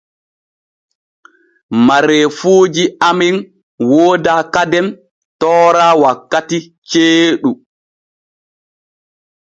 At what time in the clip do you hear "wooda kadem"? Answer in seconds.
3.89-4.87